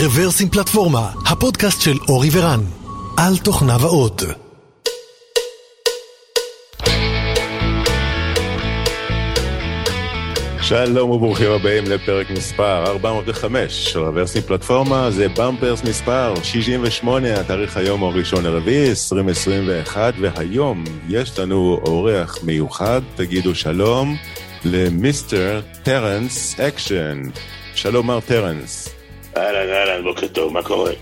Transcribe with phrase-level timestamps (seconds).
[0.00, 2.60] רברס עם פלטפורמה, הפודקאסט של אורי ורן,
[3.16, 4.22] על תוכנה ועוד.
[10.62, 17.76] שלום וברוכים הבאים לפרק מספר 405 של רברס עם פלטפורמה, זה Bumpers מספר 68, התאריך
[17.76, 24.16] היום הוא ראשון לרביעי, 2021, והיום יש לנו אורח מיוחד, תגידו שלום
[24.64, 27.22] ל Mister Transaction.
[27.74, 29.01] שלום מר טרנס.
[29.36, 30.92] אהלן, אהלן, בוקר טוב, מה קורה?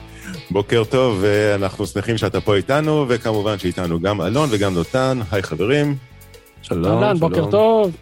[0.50, 5.18] בוקר טוב, ואנחנו שמחים שאתה פה איתנו, וכמובן שאיתנו גם אלון וגם דותן.
[5.30, 5.96] היי חברים.
[6.62, 7.96] שלום, אהלן, בוקר טוב.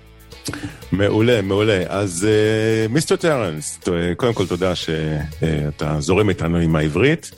[0.92, 1.82] מעולה, מעולה.
[1.88, 3.80] אז uh, Mister טרנס,
[4.16, 7.30] קודם כל תודה שאתה uh, זורם איתנו עם העברית.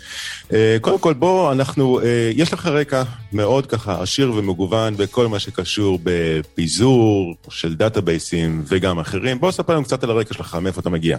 [0.48, 2.04] Uh, קודם כל בוא, אנחנו, uh,
[2.34, 3.02] יש לך רקע
[3.32, 9.40] מאוד ככה עשיר ומגוון בכל מה שקשור בפיזור של דאטאבייסים וגם אחרים.
[9.40, 11.18] בוא ספר לנו קצת על הרקע שלך, מאיפה אתה מגיע.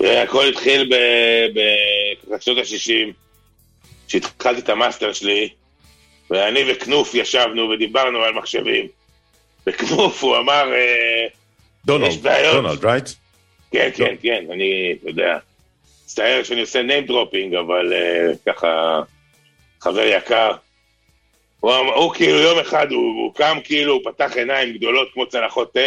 [0.00, 0.90] הכל התחיל
[2.28, 3.12] בשנות ה-60,
[4.08, 5.48] כשהתחלתי את המאסטר שלי,
[6.30, 8.88] ואני וקנות' ישבנו ודיברנו על מחשבים.
[9.66, 11.26] וקנות' הוא אמר, אה,
[11.84, 13.08] דונלד, דונלד, right?
[13.70, 15.38] כן, כן, כן, אני, אתה יודע,
[16.04, 19.00] מצטער שאני עושה name dropping, אבל uh, ככה,
[19.80, 20.52] חבר יקר.
[21.60, 25.74] הוא, הוא כאילו יום אחד, הוא, הוא קם כאילו, הוא פתח עיניים גדולות כמו צלחות
[25.74, 25.80] תה,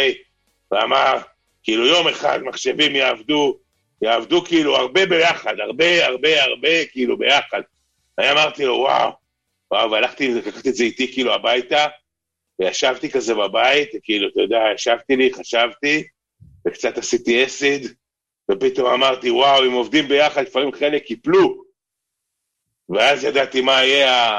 [0.70, 1.16] ואמר,
[1.62, 3.56] כאילו יום אחד מחשבים יעבדו
[4.04, 7.60] יעבדו כאילו הרבה ביחד, הרבה הרבה הרבה כאילו ביחד.
[8.18, 9.12] אני אמרתי לו, וואו,
[9.70, 11.86] וואו, והלכתי, לקחתי את זה איתי כאילו הביתה,
[12.58, 16.04] וישבתי כזה בבית, כאילו, אתה יודע, ישבתי לי, חשבתי,
[16.66, 17.94] וקצת עשיתי acid,
[18.50, 21.64] ופתאום אמרתי, וואו, אם עובדים ביחד, לפעמים חלק ייפלו.
[22.88, 24.34] ואז ידעתי מה יהיה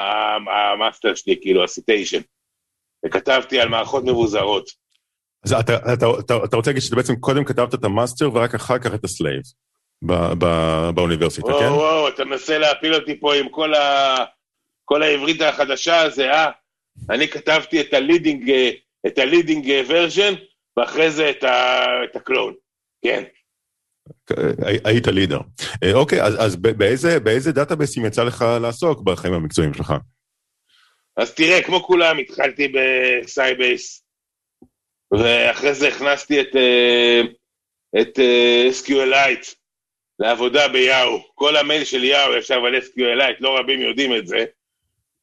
[0.74, 2.22] המאסטר שלי, כאילו, ה dissertation.
[3.06, 4.85] וכתבתי על מערכות מבוזרות.
[5.46, 8.56] אז אתה, אתה, אתה, אתה רוצה להגיד שאתה בעצם קודם כתבת את ה master ורק
[8.56, 9.42] אחר כך את ה slave
[10.96, 11.66] באוניברסיטה, וואו, כן?
[11.66, 14.16] וואו, וואו, אתה מנסה להפיל אותי פה עם כל, ה,
[14.86, 16.52] כל העברית החדשה הזה, אה?
[17.10, 18.52] אני כתבתי את ה leading,
[19.08, 20.34] את ה leading version,
[20.78, 22.54] ואחרי זה את, ה, את ה clone,
[23.04, 23.24] כן.
[24.86, 25.40] היית leader.
[25.84, 29.94] אה, אוקיי, אז, אז באיזה, באיזה דאטאבייסים יצא לך לעסוק בחיים המקצועיים שלך?
[31.18, 34.05] אז תראה, כמו כולם, התחלתי ב Sybase,
[35.12, 37.22] ואחרי זה הכנסתי את, אה,
[38.02, 39.56] את אה, SQLite
[40.20, 41.20] לעבודה ביאו.
[41.36, 44.46] כל המייל של יאו ישב על SQLite, לא רבים יודעים את זה.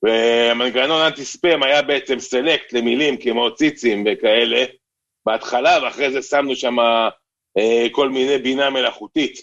[0.02, 4.64] והמנגנון anti spam היה בעצם select למילים כמו ציצים וכאלה
[5.26, 6.78] בהתחלה, ואחרי זה שמנו שם
[7.58, 9.42] אה, כל מיני בינה מלאכותית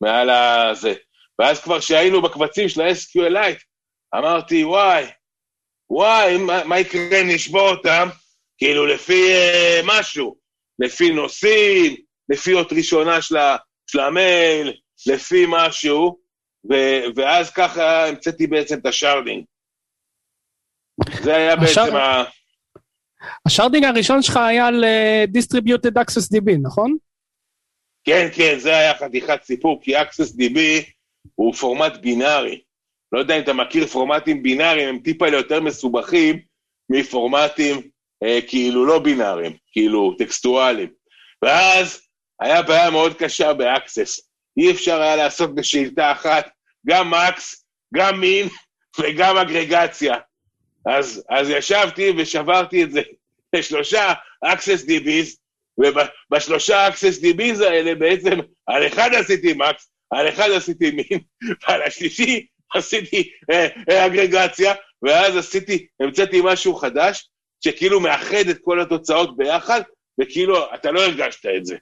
[0.00, 0.94] מעל הזה.
[1.38, 3.62] ואז כבר כשהיינו בקבצים של ה-SQLite,
[4.18, 5.04] אמרתי, וואי,
[5.90, 8.08] וואי, מה, מה יקרה אם נשבור אותם?
[8.58, 10.36] כאילו לפי אה, משהו,
[10.78, 11.96] לפי נושאים,
[12.28, 13.36] לפי אות ראשונה של,
[13.86, 14.72] של המייל,
[15.06, 16.18] לפי משהו,
[16.70, 16.74] ו,
[17.16, 19.44] ואז ככה המצאתי בעצם את ה sharding.
[21.22, 21.84] זה היה השאר...
[21.84, 22.24] בעצם ה...
[23.46, 26.96] ה sharding הראשון שלך היה על uh, Distributed Access DB, נכון?
[28.04, 30.58] כן, כן, זה היה חתיכת סיפור, כי Access DB
[31.34, 32.60] הוא פורמט בינארי.
[33.12, 36.40] לא יודע אם אתה מכיר פורמטים בינאריים, הם טיפה יותר מסובכים
[36.90, 37.82] מפורמטים אה,
[38.48, 40.88] כאילו לא בינאריים, כאילו טקסטואליים.
[41.42, 42.00] ואז
[42.40, 44.20] היה בעיה מאוד קשה ב Access.
[44.56, 46.48] אי אפשר היה לעשות בשאילתה אחת
[46.86, 47.64] גם max,
[47.94, 48.48] גם מין
[49.00, 50.14] וגם אגרגציה.
[50.86, 53.02] אז, אז ישבתי ושברתי את זה
[53.56, 54.12] לשלושה
[54.44, 55.36] access DBs,
[55.78, 61.20] ובשלושה access DBs האלה בעצם, על אחד עשיתי מקס, על אחד עשיתי מין,
[61.68, 67.28] ועל השלישי עשיתי אה, אה, אגרגציה, ואז עשיתי, המצאתי משהו חדש,
[67.64, 69.80] שכאילו מאחד את כל התוצאות ביחד,
[70.20, 71.76] וכאילו אתה לא הרגשת את זה.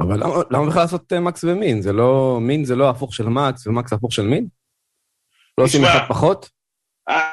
[0.00, 1.82] אבל למה, למה בכלל לעשות uh, מקס ומין?
[1.82, 4.46] זה לא, מין זה לא הפוך של מקס ומקס הפוך של מין?
[5.58, 6.50] לא עושים אחד פחות?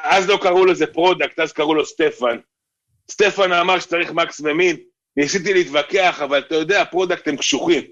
[0.04, 2.38] אז לא קראו לזה product, אז קראו לו סטפן.
[3.10, 4.76] סטפן אמר שצריך max ו min,
[5.16, 7.82] ניסיתי להתווכח, אבל אתה יודע, product הם קשוחים.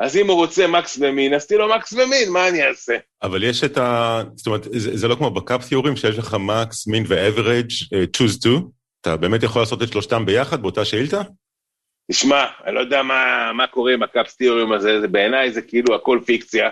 [0.00, 2.68] אז אם הוא רוצה max ו min, אז תהיה לו max ו min, מה אני
[2.68, 2.96] אעשה?
[3.22, 4.22] אבל יש את ה...
[4.36, 8.16] זאת אומרת, זה, זה לא כמו ב CAP theorem, שיש לך מקס, מין ואברג', uh,
[8.16, 8.70] choose to.
[9.04, 11.20] אתה באמת יכול לעשות את שלושתם ביחד באותה שאילתה?
[12.10, 15.62] תשמע, אני לא יודע מה, מה קורה עם ה CAP theorem הזה, זה בעיניי זה
[15.62, 16.70] כאילו הכל פיקציה,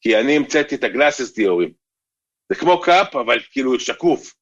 [0.00, 1.72] כי אני המצאתי את ה glass theorem.
[2.48, 4.34] זה כמו CAP, אבל כאילו שקוף.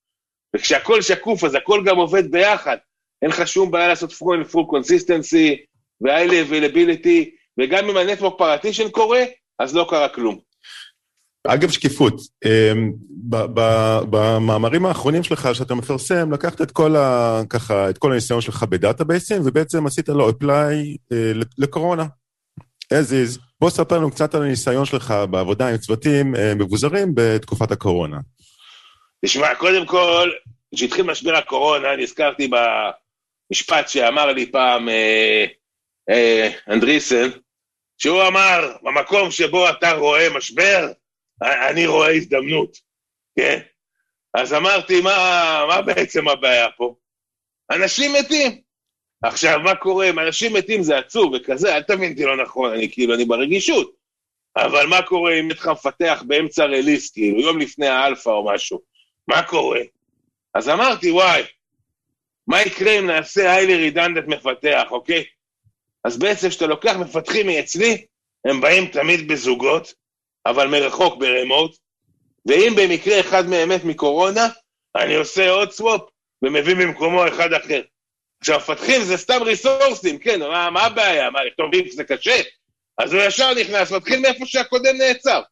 [0.56, 2.76] וכשהכל שקוף, אז הכל גם עובד ביחד.
[3.22, 5.64] אין לך שום בעיה לעשות full full consistency
[6.00, 7.30] ו-high availability,
[7.60, 9.24] וגם אם ה-network partition קורה,
[9.58, 10.38] אז לא קרה כלום.
[11.46, 12.14] אגב שקיפות,
[12.44, 12.92] אמ,
[14.10, 19.42] במאמרים האחרונים שלך שאתה מפרסם, לקחת את כל, ה, ככה, את כל הניסיון שלך בדאטאבייסים,
[19.44, 20.74] ובעצם עשית לו apply
[21.12, 22.04] אה, לקורונה,
[22.94, 23.40] as is.
[23.60, 28.18] בוא ספר לנו קצת על הניסיון שלך בעבודה עם צוותים אה, מבוזרים בתקופת הקורונה.
[29.24, 30.30] תשמע, קודם כל,
[30.74, 35.44] כשהתחיל משבר הקורונה, נזכרתי במשפט שאמר לי פעם אה,
[36.10, 37.30] אה, אנדריסן,
[37.98, 40.92] שהוא אמר, במקום שבו אתה רואה משבר,
[41.42, 42.78] אני רואה הזדמנות,
[43.38, 43.60] כן?
[44.34, 46.94] אז אמרתי, מה, מה בעצם הבעיה פה?
[47.70, 48.60] אנשים מתים.
[49.22, 50.10] עכשיו, מה קורה?
[50.10, 53.94] אם אנשים מתים זה עצוב וכזה, אל תבין אותי לא נכון, אני כאילו, אני ברגישות.
[54.56, 58.80] אבל מה קורה אם יש מפתח באמצע רליסט, כאילו, יום לפני האלפא או משהו?
[59.28, 59.80] מה קורה?
[60.54, 61.42] אז אמרתי, וואי,
[62.46, 65.24] מה יקרה אם נעשה היילי רידנדט מפתח, אוקיי?
[66.04, 68.06] אז בעצם כשאתה לוקח מפתחים מאצלי,
[68.44, 69.94] הם באים תמיד בזוגות,
[70.46, 71.76] אבל מרחוק ברמוט,
[72.48, 74.48] ואם במקרה אחד מהם מת מקורונה,
[74.96, 76.00] אני עושה עוד סוואפ
[76.44, 77.80] ומביא במקומו אחד אחר.
[78.40, 81.30] עכשיו, מפתחים זה סתם ריסורסים, כן, מה, מה הבעיה?
[81.30, 82.42] מה, לכתוב וינק זה קשה?
[82.98, 85.42] אז הוא ישר נכנס, מתחיל מאיפה שהקודם נעצר.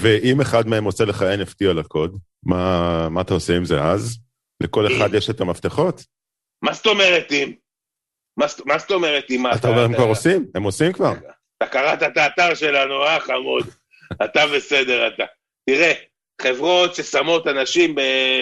[0.00, 4.18] ואם אחד מהם עושה לך NFT על הקוד, מה, מה אתה עושה עם זה אז?
[4.62, 6.04] לכל אחד יש את המפתחות?
[6.62, 7.52] מה זאת אומרת אם?
[8.66, 9.46] מה זאת אומרת אם?
[9.54, 10.46] אתה אומר, הם כבר עושים?
[10.54, 11.12] הם עושים כבר.
[11.58, 13.66] אתה קראת את האתר שלנו, אה, חמוד?
[14.24, 15.24] אתה בסדר, אתה.
[15.70, 15.92] תראה,
[16.42, 17.94] חברות ששמות אנשים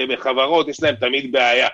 [0.09, 1.69] בחברות, יש להם תמיד בעיה.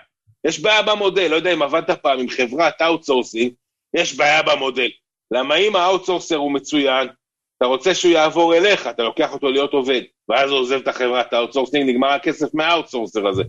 [0.46, 3.52] יש בעיה במודל, לא יודע אם עבדת פעם עם חברת outsourcing,
[3.96, 4.88] יש בעיה במודל.
[5.30, 7.08] למה אם ה outsourcer הוא מצוין,
[7.56, 11.32] אתה רוצה שהוא יעבור אליך, אתה לוקח אותו להיות עובד, ואז הוא עוזב את החברת
[11.32, 13.42] ה outsourcing, נגמר הכסף מה outsourcer הזה.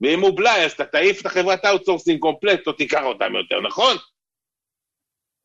[0.00, 3.60] ואם הוא בלאי, אז אתה תעיף את החברת ה outsourcing קומפלט, או תיקח אותם יותר,
[3.60, 3.96] נכון?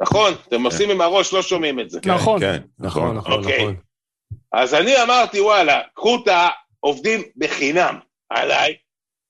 [0.01, 0.33] נכון?
[0.47, 0.63] אתם כן.
[0.65, 1.99] עושים עם הראש, לא שומעים את זה.
[2.05, 2.39] נכון.
[2.39, 3.75] כן, נכון, נכון, אוקיי.
[4.53, 6.27] אז אני אמרתי, וואלה, קחו את
[6.83, 7.99] העובדים בחינם
[8.29, 8.75] עליי,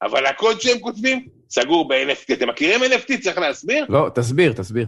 [0.01, 2.33] אבל הקוד שהם כותבים סגור ב-NFT.
[2.33, 3.21] אתם מכירים NFT?
[3.21, 3.85] צריך להסביר?
[3.89, 4.88] לא, תסביר, תסביר.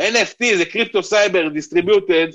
[0.00, 2.26] NFT זה קריפטו סייבר distributed,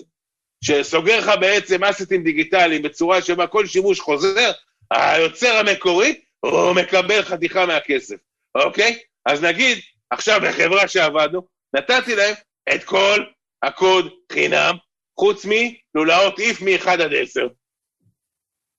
[0.63, 4.51] שסוגר לך בעצם אסטים דיגיטליים בצורה שבה כל שימוש חוזר,
[4.91, 8.15] היוצר המקורי, הוא מקבל חתיכה מהכסף,
[8.55, 8.97] אוקיי?
[9.25, 9.77] אז נגיד,
[10.09, 11.41] עכשיו בחברה שעבדנו,
[11.75, 12.35] נתתי להם
[12.75, 13.23] את כל
[13.63, 14.75] הקוד חינם,
[15.19, 17.47] חוץ מלולאות איף מ-1 עד 10.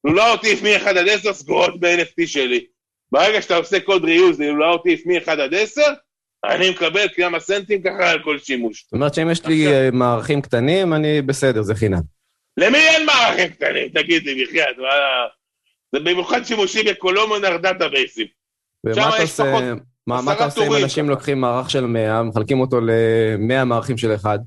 [0.05, 2.67] לולאות איף מ-1 עד 10 סגורות ב-NFT שלי.
[3.13, 5.83] ברגע שאתה עושה קוד ריוז ללולאות איף מ-1 עד 10,
[6.45, 8.83] אני מקבל כמה סנטים ככה על כל שימוש.
[8.85, 12.01] זאת אומרת שאם יש לי אה, מערכים קטנים, אני בסדר, זה חינם.
[12.57, 13.89] למי אין מערכים קטנים?
[13.89, 14.77] תגיד לי, בחייאת,
[15.93, 18.27] זה במיוחד שימושים ב columnar דאטאבייסים.
[18.87, 19.75] ומה אתה עושה,
[20.07, 24.15] מה, מה אתה עושה אם אנשים לוקחים מערך של 100, מחלקים אותו ל-100 מערכים של
[24.15, 24.39] אחד?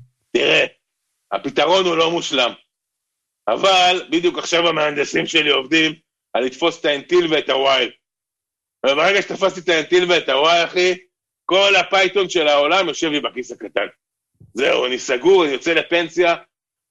[1.32, 2.52] הפתרון הוא לא מושלם.
[3.48, 5.92] אבל בדיוק עכשיו המהנדסים שלי עובדים
[6.32, 7.90] על לתפוס את ה until ואת ה while.
[8.86, 10.94] וברגע שתפסתי את ה until ואת ה while, אחי,
[11.44, 13.86] כל ה Python של העולם יושב לי בכיס הקטן.
[14.54, 16.36] זהו, אני סגור, אני יוצא לפנסיה,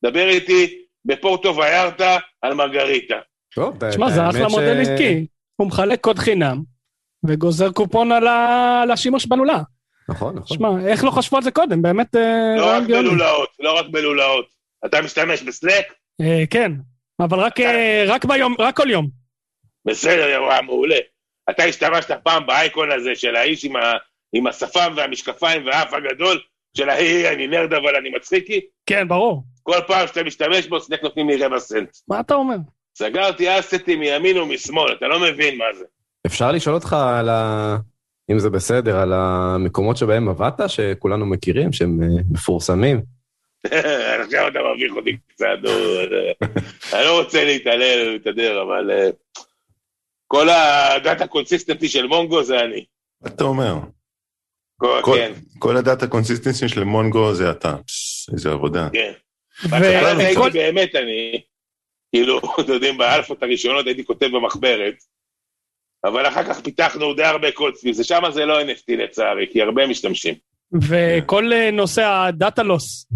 [0.05, 3.19] דבר איתי בפורטו ויארטה על מרגריטה.
[3.55, 5.25] טוב, תשמע, זה אחלה מודל עסקי.
[5.55, 6.63] הוא מחלק קוד חינם,
[7.27, 9.59] וגוזר קופון על השימוש בלולה.
[10.09, 10.57] נכון, נכון.
[10.57, 11.81] שמע, איך לא חשבו על זה קודם?
[11.81, 12.15] באמת...
[12.15, 14.45] אה, לא רק בלולאות, לא רק בלולאות.
[14.85, 15.85] אתה משתמש בסלק?
[16.21, 16.71] אה, כן,
[17.19, 19.07] אבל אה, רק ביום, רק כל יום.
[19.85, 20.97] בסדר, מעולה.
[21.49, 23.91] אתה השתמשת פעם באייקון הזה של האיש עם, ה,
[24.33, 26.39] עם השפם והמשקפיים והאף הגדול,
[26.77, 28.61] של ההיא, אני נרד אבל אני מצחיקי?
[28.85, 29.43] כן, ברור.
[29.63, 31.89] כל פעם שאתה משתמש בו, סנק נותנים לי רבע סנט.
[32.07, 32.55] מה אתה אומר?
[32.97, 35.85] סגרתי אסטים מימין ומשמאל, אתה לא מבין מה זה.
[36.25, 37.77] אפשר לשאול אותך על ה...
[38.31, 43.01] אם זה בסדר, על המקומות שבהם עבדת, שכולנו מכירים, שהם אה, מפורסמים.
[44.23, 45.57] עכשיו אתה מביך אותי קצת,
[46.93, 49.09] אני לא רוצה להתעלל ולהתהדר, אבל אה,
[50.27, 52.85] כל הדאטה קונסיסטנטי של מונגו זה אני.
[53.21, 53.75] מה אתה אומר?
[54.77, 55.33] כל, כן.
[55.59, 57.75] כל הדאטה קונסיסטנטי של מונגו זה אתה,
[58.33, 58.87] איזה עבודה.
[58.93, 59.11] כן.
[59.63, 61.41] בהתחלה הייתי באמת אני,
[62.11, 64.95] כאילו, אתם יודעים, באלפות הראשונות הייתי כותב במחברת,
[66.03, 69.61] אבל אחר כך פיתחנו די הרבה קוד סביב זה, שם זה לא NFT לצערי, כי
[69.61, 70.35] הרבה משתמשים.
[70.87, 73.07] וכל אה, נושא הדאטה לוס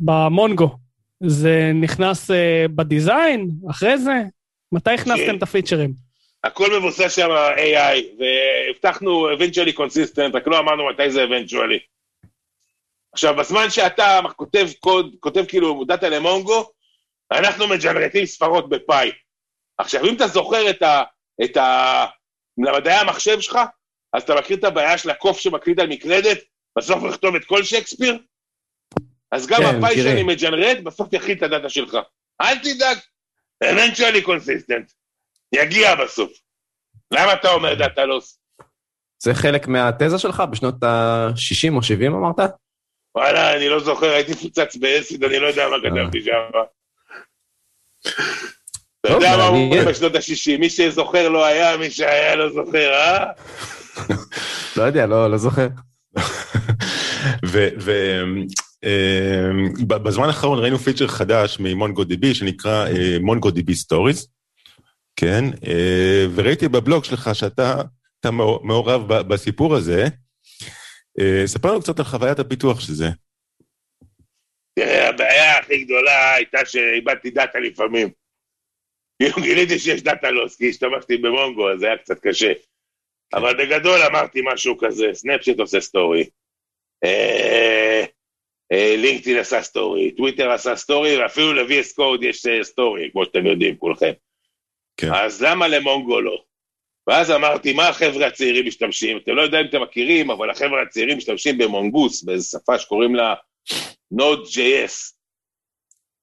[0.00, 0.76] במונגו,
[1.20, 4.14] זה נכנס אה, בדיזיין, אחרי זה?
[4.72, 5.36] מתי הכנסתם כן.
[5.36, 5.92] את הפיצ'רים?
[6.44, 11.80] הכל מבוסס שם AI, והבטחנו eventually consistent, רק לא אמרנו מתי זה eventually.
[13.12, 16.70] עכשיו, בזמן שאתה כותב קוד, כותב כאילו דאטה למונגו,
[17.32, 19.10] אנחנו מג'נרטים ספרות בפאי.
[19.78, 21.02] עכשיו, אם אתה זוכר את ה...
[21.44, 22.04] את ה...
[22.66, 23.58] למדעי המחשב שלך,
[24.12, 26.38] אז אתה מכיר את הבעיה של הקוף שמקליד על מקלדת,
[26.78, 28.18] בסוף לכתוב את כל שייקספיר?
[29.32, 31.96] אז גם כן, הפאי שאני מג'נרט, בסוף יכיל את הדאטה שלך.
[32.40, 32.98] אל תדאג,
[33.64, 34.92] eventually consistent.
[35.54, 36.32] יגיע בסוף.
[37.10, 38.40] למה אתה אומר דאטה לוס?
[39.22, 42.50] זה חלק מהתזה שלך בשנות ה-60 או 70 אמרת?
[43.14, 46.32] וואלה, אני לא זוכר, הייתי מפוצץ באסיד, אני לא יודע מה כתבתי שם.
[49.08, 53.24] אתה יודע מה אומרים בשנות ה-60, מי שזוכר לא היה, מי שהיה לא זוכר, אה?
[54.76, 55.68] לא יודע, לא, לא זוכר.
[59.82, 62.86] ובזמן האחרון ראינו פיצ'ר חדש מ MongoDB שנקרא
[63.20, 64.28] MongoDB Stories,
[65.16, 65.44] כן?
[65.66, 67.82] אה, וראיתי בבלוג שלך שאתה
[68.62, 70.06] מעורב בסיפור הזה.
[71.20, 73.08] אה, ספר לנו קצת על חוויית הפיתוח של זה.
[74.78, 78.08] תראה, הבעיה הכי גדולה הייתה שאיבדתי דאטה לפעמים.
[79.22, 82.52] כאילו גיליתי שיש data loss, כי השתמשתי ב Mongo, אז זה היה קצת קשה.
[83.34, 86.28] אבל בגדול אמרתי משהו כזה, סנאפצ'ט עושה סטורי,
[88.72, 93.76] לינקדאין אה, עשה סטורי, טוויטר עשה סטורי, ואפילו ל-VS Code יש סטורי, כמו שאתם יודעים
[93.76, 94.12] כולכם.
[94.96, 95.14] כן.
[95.14, 96.42] אז למה ל Mongo לא?
[97.06, 99.16] ואז אמרתי, מה החבר'ה הצעירים משתמשים?
[99.16, 103.14] אתם לא יודעים אם אתם מכירים, אבל החבר'ה הצעירים משתמשים ב Mongoose, באיזו שפה שקוראים
[103.14, 103.34] לה
[104.14, 105.14] Node.js.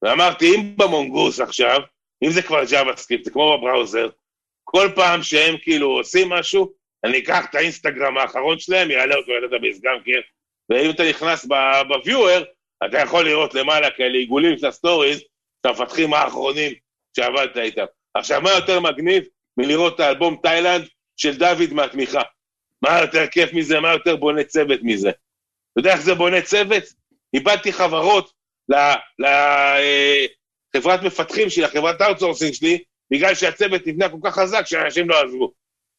[0.02, 1.80] ואמרתי, אם ב Mongoose עכשיו,
[2.25, 4.10] אם זה כבר JavaScript, זה כמו ב browser,
[4.63, 9.37] כל פעם שהם כאילו עושים משהו, אני אקח את האינסטגרם האחרון שלהם, יעלה אותו ל
[9.37, 10.20] database גם כן,
[10.70, 12.44] ואם אתה נכנס ב-viewer,
[12.86, 15.22] אתה יכול לראות למעלה כאלה עיגולים של ה stories,
[15.62, 16.74] את המפתחים האחרונים
[17.15, 17.86] שעבדת איתם.
[18.13, 19.24] עכשיו, מה יותר מגניב
[19.58, 22.22] מלראות את האלבום תאילנד של דוד מהתמיכה?
[22.82, 23.79] מה יותר כיף מזה?
[23.79, 25.10] מה יותר בונה צוות מזה?
[25.10, 26.84] אתה יודע איך זה בונה צוות?
[27.34, 28.32] איבדתי חברות
[28.70, 30.25] לחברת אה,
[31.03, 35.51] מפתחים שלי, לחברת ה outsourcing שלי, בגלל שהצוות נבנה כל כך חזק שאנשים לא עזבו.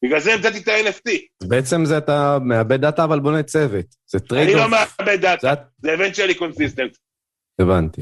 [0.05, 1.11] בגלל זה המצאתי את ה-NFT.
[1.47, 3.85] בעצם זה אתה מאבד data אבל בונה צוות.
[4.05, 6.97] זה trade אני לא מאבד data, זה eventually consistent.
[7.61, 8.01] הבנתי.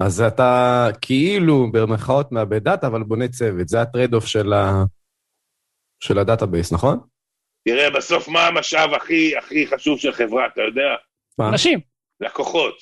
[0.00, 3.68] אז אתה כאילו במרכאות מאבד data, אבל בונה צוות.
[3.68, 4.84] זה ה trade off של, ה...
[6.00, 6.98] של ה database, נכון?
[7.68, 10.94] תראה, בסוף מה המשאב הכי הכי חשוב של חברה, אתה יודע?
[11.38, 11.48] מה?
[11.48, 11.80] אנשים.
[12.20, 12.74] לקוחות.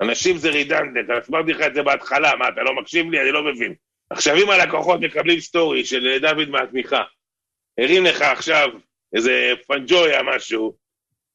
[0.00, 3.20] אנשים זה redundant, הסברתי לך את זה בהתחלה, מה, אתה לא מקשיב לי?
[3.20, 3.74] אני לא מבין.
[4.10, 7.02] עכשיו, אם הלקוחות מקבלים story של דוד מהתמיכה,
[7.78, 8.68] הרים לך עכשיו
[9.16, 10.76] איזה פנג'ויה משהו,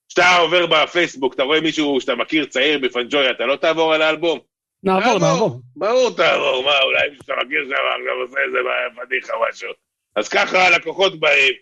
[0.09, 4.39] כשאתה עובר בפייסבוק, אתה רואה מישהו שאתה מכיר צעיר בפנג'ויה, אתה לא תעבור על האלבום?
[4.83, 5.61] נעבור, נעבור.
[5.75, 8.57] ברור תעבור, מה, אולי מישהו שאתה מכיר שם עכשיו עושה איזה
[8.95, 9.69] פדיחה משהו.
[10.15, 11.53] אז ככה הלקוחות באים,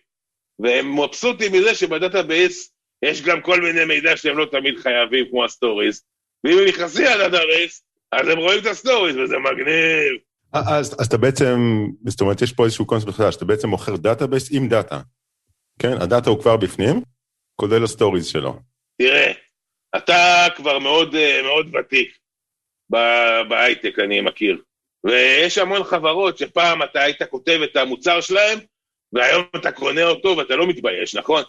[0.60, 2.74] והם מבסוטים מזה שב database
[3.06, 6.06] יש גם כל מיני מידע שהם לא תמיד חייבים, כמו ה stories,
[6.44, 10.22] ואם הם נכנסים ל database, אז הם רואים את ה stories, וזה מגניב.
[10.54, 14.50] אז, אז אתה בעצם, זאת אומרת, יש פה איזשהו קונספט חדש, אתה בעצם מוכר database
[14.52, 15.00] עם data.
[15.80, 17.02] כן, ה data הוא כבר בפנים,
[17.56, 18.60] כולל ה stories שלו.
[18.98, 19.32] תראה,
[19.98, 22.18] אתה כבר מאוד, מאוד ותיק.
[23.50, 24.62] בהייטק, אני מכיר.
[25.04, 28.60] ויש המון חברות שפעם אתה היית כותב את המוצר שלהם,
[29.14, 31.44] והיום אתה קונה אותו ואתה לא מתבייש, נכון?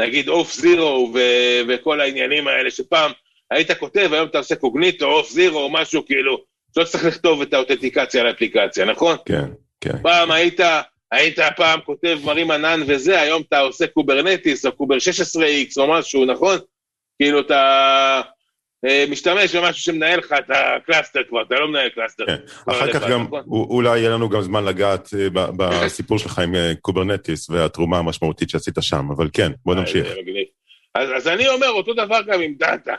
[0.00, 1.14] נגיד אוף זירו
[1.68, 3.12] וכל העניינים האלה שפעם
[3.50, 7.54] היית כותב, היום אתה עושה קוגניטו, אוף זירו או משהו כאילו, שלא צריך לכתוב את
[7.54, 9.16] האותנטיקציה על האפליקציה, נכון?
[9.26, 9.44] כן,
[9.80, 10.02] כן.
[10.02, 10.60] פעם היית,
[11.12, 16.24] היית פעם כותב מרים ענן וזה, היום אתה עושה Kubernetes או קובר 16X או משהו,
[16.24, 16.58] נכון?
[17.18, 18.20] כאילו אתה...
[18.84, 22.26] אה, משתמש במשהו שמנהל לך את ה cluster כבר, אתה לא מנהל cluster.
[22.26, 22.36] כן.
[22.66, 23.42] אחר כך גם, נכון?
[23.46, 28.74] אולי יהיה לנו גם זמן לגעת אה, בסיפור שלך עם אה, Kubernetes והתרומה המשמעותית שעשית
[28.80, 30.06] שם, אבל כן, בוא נמשיך.
[30.94, 32.94] אז, אז אני אומר, אותו דבר גם עם data.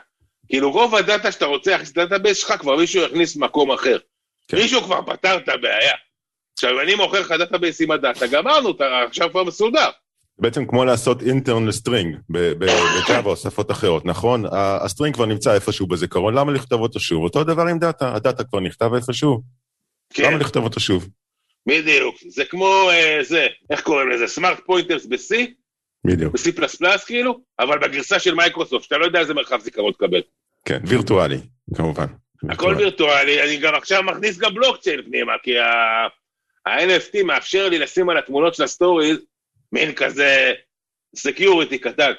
[0.48, 3.98] כאילו רוב ה data שאתה רוצה להכניס ל database שלך, כבר מישהו הכניס במקום אחר.
[4.48, 4.56] כן.
[4.56, 5.94] מישהו כבר פתר את הבעיה.
[6.54, 8.72] עכשיו, אני מוכר לך database עם ה data, גמרנו,
[9.06, 9.90] עכשיו כבר מסודר.
[10.38, 14.44] בעצם כמו לעשות intern ל string ב Java או שפות אחרות, נכון?
[14.52, 17.24] ה string כבר נמצא איפשהו בזיכרון, למה לכתוב אותו שוב?
[17.24, 19.42] אותו דבר עם data, ה data כבר נכתב איפשהו,
[20.14, 20.22] כן.
[20.22, 21.08] למה לכתוב אותו שוב?
[21.66, 24.26] בדיוק, זה כמו אה, זה, איך קוראים לזה?
[24.26, 25.34] smart pointers ב-C?
[26.06, 26.34] בדיוק.
[26.34, 30.20] ב-C++ כאילו, אבל בגרסה של מייקרוסופט, שאתה לא יודע איזה מרחב זיכרון תקבל.
[30.64, 31.38] כן, וירטואלי,
[31.74, 32.06] כמובן.
[32.48, 38.18] הכל וירטואלי, אני גם עכשיו מכניס גם בלוקצ'יין פנימה, כי ה-NFT מאפשר לי לשים על
[38.18, 39.18] התמונות של ה stories
[39.72, 40.52] מין כזה
[41.16, 42.12] security קטן.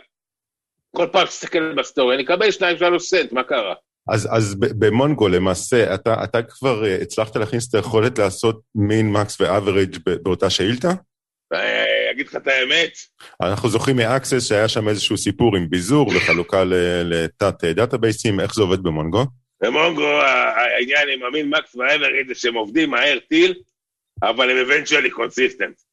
[0.95, 2.48] כל פעם שתסתכל ב story, אני אקבל
[2.95, 3.74] 2-3 סנט, מה קרה?
[4.09, 9.41] אז, אז במונגו למעשה, אתה, אתה כבר uh, הצלחת להכניס את היכולת לעשות min, max
[9.41, 10.89] ו average באותה שאילתה?
[12.11, 12.91] אגיד לך את האמת.
[13.41, 16.63] אנחנו זוכרים מ Access שהיה שם איזשהו סיפור עם ביזור וחלוקה
[17.03, 19.25] לתת database ים, איך זה עובד במונגו?
[19.61, 23.53] במונגו העניין עם ה min, max וה average זה שהם עובדים מהר טיל,
[24.23, 25.83] אבל הם eventually consistent.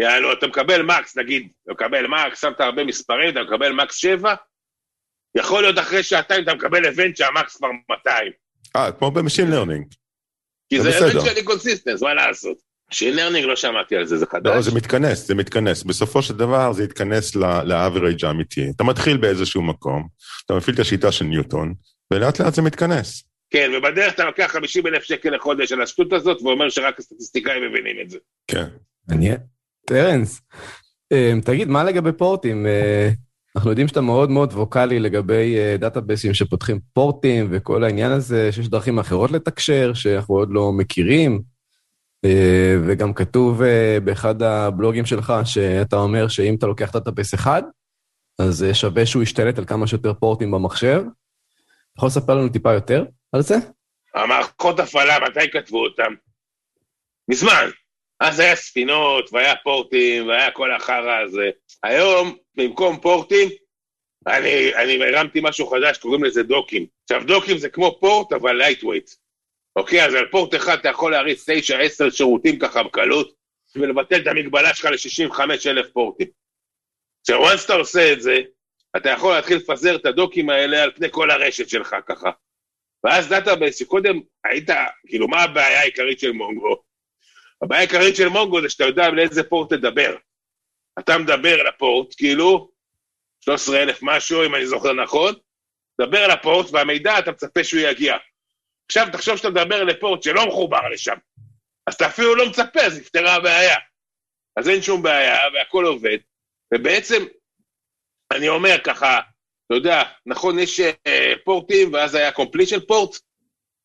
[0.00, 4.34] יענו, אתה מקבל max, נגיד, אתה מקבל max, שמת הרבה מספרים, אתה מקבל max 7,
[5.36, 8.32] יכול להיות אחרי שעתיים אתה מקבל event שה max כבר 200.
[8.76, 9.94] אה, כמו ב machine learning.
[10.68, 12.69] כי זה eventually consistent, מה לעשות?
[12.92, 14.52] machine learning לא שמעתי על זה, זה חדש.
[14.54, 15.82] לא, זה מתכנס, זה מתכנס.
[15.82, 18.70] בסופו של דבר זה יתכנס ל average האמיתי.
[18.76, 20.08] אתה מתחיל באיזשהו מקום,
[20.46, 21.74] אתה מפעיל את השיטה של ניוטון,
[22.12, 23.24] ולאט לאט זה מתכנס.
[23.50, 27.96] כן, ובדרך אתה לוקח 50 אלף שקל לחודש על השטות הזאת, ואומר שרק הסטטיסטיקאים מבינים
[28.02, 28.18] את זה.
[28.46, 28.64] כן.
[29.08, 29.36] מעניין.
[29.86, 30.40] טרנס,
[31.12, 32.66] אה, תגיד, מה לגבי פורטים?
[32.66, 33.10] אה,
[33.56, 38.52] אנחנו יודעים שאתה מאוד מאוד ווקאלי לגבי אה, database ים שפותחים פורטים וכל העניין הזה,
[38.52, 41.42] שיש דרכים אחרות לתקשר, שאנחנו עוד לא מכירים.
[42.88, 43.62] וגם כתוב
[44.04, 47.62] באחד הבלוגים שלך, שאתה אומר שאם אתה לוקח database אחד,
[48.40, 51.00] אז שווה שהוא ישתלט על כמה שיותר פורטים במחשב.
[51.00, 53.54] אתה יכול לספר לנו טיפה יותר על זה?
[54.14, 56.14] המערכות הפעלה, מתי כתבו אותם?
[57.28, 57.70] מזמן.
[58.20, 61.50] אז היה ספינות, והיה פורטים, והיה כל החרא הזה.
[61.82, 63.48] היום, במקום פורטים,
[64.26, 66.86] אני, אני הרמתי משהו חדש, קוראים לזה דוקים.
[67.02, 69.10] עכשיו, דוקים זה כמו פורט, אבל lightweight.
[69.76, 71.52] אוקיי, אז על פורט אחד אתה יכול להריץ 9-10
[72.10, 73.34] שירותים ככה בקלות,
[73.76, 76.26] ולבטל את המגבלה שלך ל-65 אלף פורטים.
[77.20, 78.38] עכשיו, once אתה עושה את זה,
[78.96, 82.30] אתה יכול להתחיל לפזר את הדוקים האלה על פני כל הרשת שלך ככה.
[83.04, 84.70] ואז database שקודם היית,
[85.06, 86.82] כאילו, מה הבעיה העיקרית של מונגו?
[87.62, 90.16] הבעיה העיקרית של מונגו זה שאתה יודע לאיזה פורט תדבר.
[90.98, 92.70] אתה מדבר לפורט, כאילו,
[93.40, 95.34] 13,000 משהו, אם אני זוכר נכון,
[96.00, 98.16] מדבר על הפורט, והמידע, אתה מצפה שהוא יגיע.
[98.90, 101.14] עכשיו, תחשוב שאתה מדבר לפורט שלא מחובר לשם.
[101.86, 103.76] אז אתה אפילו לא מצפה, אז נפתרה הבעיה.
[104.56, 106.18] אז אין שום בעיה, והכל עובד.
[106.74, 107.24] ובעצם,
[108.32, 109.20] אני אומר ככה,
[109.66, 111.10] אתה יודע, נכון, יש uh,
[111.44, 113.16] פורטים, ואז היה completion פורט,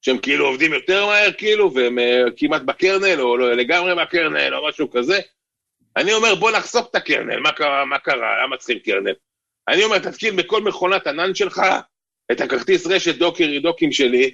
[0.01, 4.67] שהם כאילו עובדים יותר מהר, כאילו, והם uh, כמעט בקרנל, או לא לגמרי בקרנל, או
[4.67, 5.19] משהו כזה.
[5.97, 9.13] אני אומר, בוא נחסוך את הקרנל, מה קרה, מה קרה, למה צריכים קרנל?
[9.67, 11.61] אני אומר, תתקין בכל מכונת ענן שלך
[12.31, 14.31] את הכרטיס רשת Docker דוקים שלי,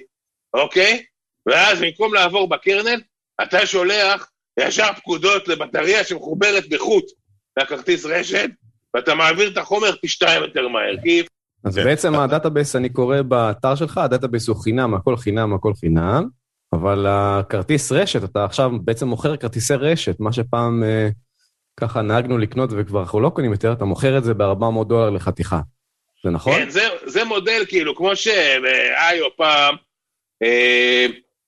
[0.54, 1.02] אוקיי?
[1.46, 3.00] ואז במקום לעבור ב kernel,
[3.42, 4.30] אתה שולח
[4.60, 7.04] ישר פקודות לבטריה שמחוברת בחוט
[7.58, 8.50] לכרטיס רשת,
[8.94, 10.96] ואתה מעביר את החומר פי שתיים יותר מהר.
[11.64, 15.72] אז בעצם ה database, אני קורא באתר שלך, ה database הוא חינם, הכל חינם, הכל
[15.74, 16.28] חינם,
[16.72, 21.08] אבל הכרטיס רשת, אתה עכשיו בעצם מוכר כרטיסי רשת, מה שפעם אה,
[21.80, 25.60] ככה נהגנו לקנות וכבר אנחנו לא קונים יותר, אתה מוכר את זה ב-400 דולר לחתיכה.
[26.24, 26.54] זה נכון?
[26.54, 29.80] כן, זה, זה מודל כאילו, כמו שאיו פעם, אה,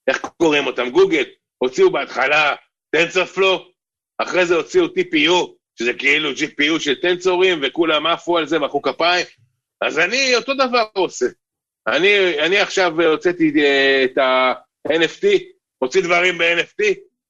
[0.08, 0.90] איך קוראים אותם?
[0.90, 1.24] גוגל,
[1.58, 2.54] הוציאו בהתחלה
[2.90, 3.68] טנסרפלו,
[4.18, 9.26] אחרי זה הוציאו TPU, שזה כאילו GPU של טנסורים, וכולם עפו על זה, מחאו כפיים.
[9.80, 11.26] אז אני אותו דבר עושה.
[11.86, 15.26] אני, אני עכשיו הוצאתי אה, את ה-NFT,
[15.82, 16.84] מוציא דברים ב-NFT,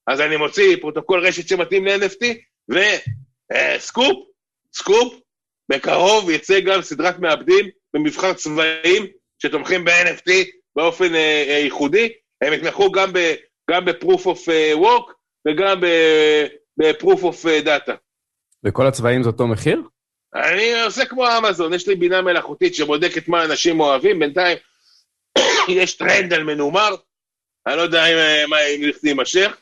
[0.06, 2.26] אז אני מוציא פרוטוקול רשת שמתאים ל-NFT,
[2.68, 4.26] וסקופ,
[4.74, 5.20] סקופ,
[5.68, 9.06] בקרוב יצא גם סדרת מעבדים במבחר צבעים
[9.38, 10.30] שתומכים ב-NFT
[10.76, 13.34] באופן אה, אה, ייחודי, הם יתמכו גם, ב,
[13.70, 15.12] גם ב-proof of work
[15.48, 17.92] וגם ב-proof of data.
[18.64, 19.82] וכל הצבעים זה אותו מחיר?
[20.34, 24.58] אני עושה כמו אמזון, יש לי בינה מלאכותית שבודקת מה אנשים אוהבים, בינתיים
[25.68, 26.94] יש טרנד על מנומר,
[27.66, 29.56] אני לא יודע אם, אה, מה, אם זה יימשך,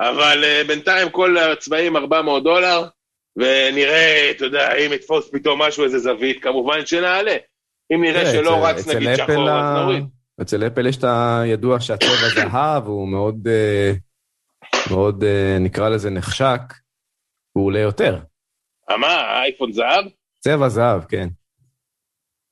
[0.00, 2.84] אבל בינתיים כל הצבעים 400 דולר,
[3.36, 7.36] ונראה, אתה יודע, אם יתפוס פתאום משהו, איזה זווית, כמובן שנעלה.
[7.94, 10.04] אם נראה שלא רץ נגיד שחור, אז נוריד.
[10.42, 13.92] אצל אפל יש את הידוע שהצבע זהב, הוא מאוד, אה,
[14.90, 15.24] מאוד,
[15.60, 16.60] נקרא לזה נחשק,
[17.52, 18.18] הוא עולה יותר.
[18.90, 20.04] מה, האייפון זהב?
[20.40, 21.28] צבע זהב, כן.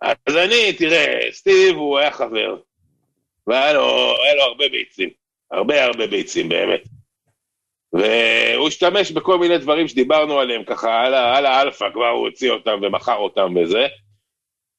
[0.00, 2.56] אז אני, תראה, סטיב הוא היה חבר,
[3.46, 5.10] והיה לו, לו הרבה ביצים,
[5.50, 6.82] הרבה הרבה ביצים באמת.
[7.92, 12.78] והוא השתמש בכל מיני דברים שדיברנו עליהם, ככה על, על האלפא כבר הוא הוציא אותם
[12.82, 13.86] ומכר אותם וזה.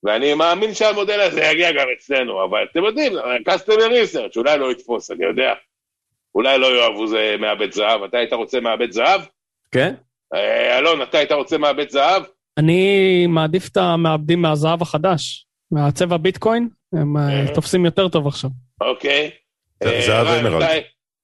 [0.06, 3.14] ואני מאמין שהמודל הזה יגיע גם אצלנו, אבל אתם יודעים,
[3.50, 5.54] customer research, אולי לא יתפוס, אני יודע.
[6.36, 9.22] אולי לא יאהבו זה מעבד זהב, אתה היית רוצה מעבד זהב?
[9.72, 9.94] כן.
[10.34, 12.24] אה, אלון, אתה היית רוצה מעבד זהב?
[12.58, 17.54] אני מעדיף את המעבדים מהזהב החדש, מהצבע ביטקוין, הם אה, אה.
[17.54, 18.50] תופסים יותר טוב עכשיו.
[18.82, 19.32] אוקיי.
[19.84, 20.68] זהב אמרלד.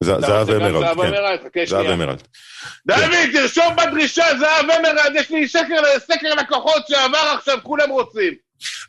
[0.04, 1.65] זהב אמרלד, כן.
[1.65, 2.22] זהב אמרלד.
[2.88, 8.34] דוד, תרשום בדרישה זהב אמרלד, יש לי סקר לקוחות שעבר עכשיו, כולם רוצים.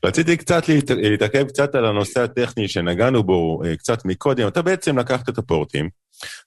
[0.05, 0.63] רציתי קצת
[0.97, 4.49] להתעכב קצת על הנושא הטכני שנגענו בו קצת מקודם.
[4.49, 5.89] אתה בעצם לקחת את הפורטים,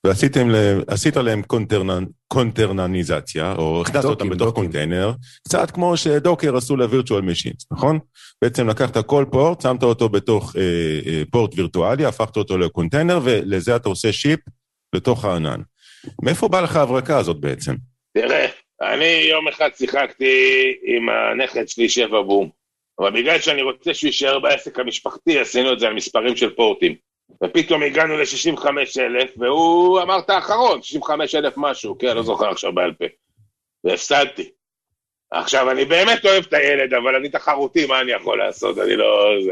[0.04, 2.06] ועשית להם containe...
[2.28, 5.12] containerization, או הכנסת אותם בתוך Docker container,
[5.48, 8.00] קצת כמו ש Docker עשו ל virtual machines, נכון?
[8.42, 10.62] בעצם לקחת כל port, שמת אותו בתוך אה,
[11.12, 14.40] אה, port וירטואלי, הפכת אותו לקונטיינר, ולזה אתה עושה ship
[14.96, 15.62] לתוך הענן.
[16.22, 17.76] מאיפה באה לך ההברקה הזאת בעצם?
[18.14, 18.48] תראה,
[18.82, 22.50] אני יום אחד שיחקתי עם הנכד שלי שבע בום,
[23.00, 26.96] אבל בגלל שאני רוצה שהוא יישאר בעסק המשפחתי, עשינו את זה על מספרים של פורטים.
[27.44, 28.66] ופתאום הגענו ל-65
[29.00, 33.06] אלף, והוא אמר את האחרון, 65 אלף משהו, כן, לא זוכר עכשיו בעל פה.
[33.84, 34.52] והפסדתי.
[35.32, 38.78] עכשיו, אני באמת אוהב את הילד, אבל אני תחרותי, מה אני יכול לעשות?
[38.78, 39.36] אני לא...
[39.46, 39.52] זה...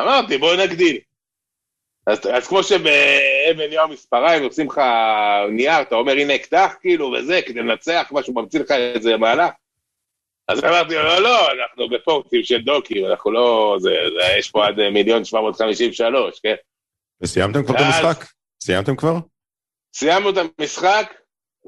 [0.00, 0.98] אמרתי, בואו נגדיל.
[2.06, 4.80] אז, אז כמו שבאבן יום מספריים עושים לך
[5.50, 9.50] נייר, אתה אומר, הנה אקדח, כאילו, וזה, כדי לנצח משהו, ממציא לך איזה מהלך.
[10.48, 14.66] אז אמרתי לו, לא, לא, אנחנו בפורטים של דוקים, אנחנו לא, זה, זה, יש פה
[14.66, 16.54] עד מיליון מאות חמישים ושלוש, כן?
[17.20, 18.24] וסיימתם כבר את המשחק?
[18.62, 19.14] סיימתם כבר?
[19.94, 21.14] סיימנו את המשחק,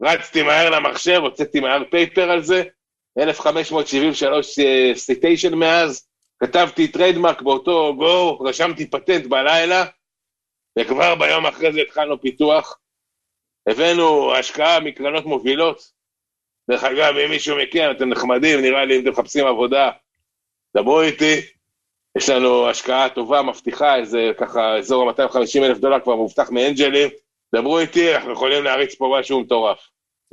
[0.03, 2.63] רצתי מהר למחשב, הוצאתי מהר paper על זה,
[3.19, 4.59] 1573
[4.95, 6.09] citation מאז,
[6.43, 9.85] כתבתי trademark באותו go, רשמתי פטנט בלילה,
[10.79, 12.79] וכבר ביום אחרי זה התחלנו פיתוח.
[13.69, 15.96] הבאנו השקעה מקרנות מובילות.
[16.71, 19.91] דרך אגב, אם מישהו מכיר, אתם נחמדים, נראה לי אם אתם מחפשים עבודה,
[20.77, 21.41] דברו איתי.
[22.19, 27.09] יש לנו השקעה טובה, מבטיחה, איזה ככה, אזור ה-250 אלף דולר כבר מובטח מאנג'לים.
[27.55, 29.79] דברו איתי, אנחנו יכולים להריץ פה משהו מטורף.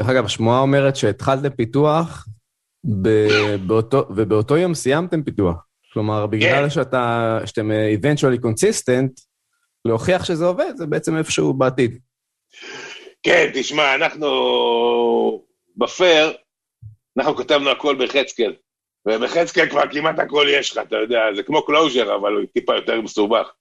[0.01, 2.27] דרך אגב, השמועה אומרת שהתחלתם פיתוח,
[3.01, 5.55] ב- באותו, ובאותו יום סיימתם פיתוח.
[5.93, 6.69] כלומר, בגלל כן.
[6.69, 9.21] שאתה, שאתם אה, eventually consistent,
[9.85, 11.99] להוכיח שזה עובד, זה בעצם איפשהו בעתיד.
[13.23, 14.27] כן, תשמע, אנחנו
[15.77, 16.33] בפייר,
[17.17, 18.53] אנחנו כתבנו הכל בחצקל.
[19.07, 23.01] ובחצקל כבר כמעט הכל יש לך, אתה יודע, זה כמו Clojure, אבל הוא טיפה יותר
[23.01, 23.51] מסובך.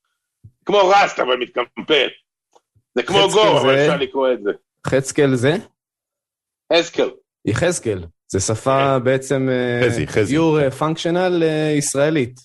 [0.65, 2.09] כמו Rust, אבל מתקמפל.
[2.95, 4.51] זה כמו חצקל Go, אבל זה- אפשר לקרוא את זה.
[4.87, 5.53] חזקאל זה?
[6.73, 7.11] Haskell.
[7.45, 8.05] יחזקאל.
[8.29, 9.49] זה שפה בעצם...
[9.51, 10.37] אה, חזי, חזי.
[10.37, 12.41] pure functional אה, ישראלית.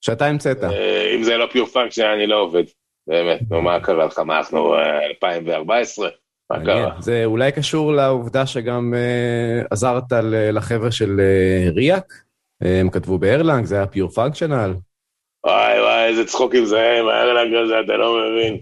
[0.00, 0.64] שאתה המצאת.
[0.64, 2.62] אה, אם זה לא pure function, אני לא עובד.
[3.06, 4.18] באמת, נו, מה קרה לך?
[4.18, 6.08] מה, אנחנו אה, 2014?
[6.50, 6.90] מה מעניין.
[6.90, 7.00] קרה?
[7.00, 10.12] זה אולי קשור לעובדה שגם אה, עזרת
[10.52, 12.12] לחבר'ה של אה, ריאק,
[12.64, 14.74] אה, הם כתבו בארלנג, זה היה פיור פונקשיונל.
[15.46, 18.60] וואי וואי, איזה צחוקים זה היה עם הארלנג הזה, אתה לא מבין.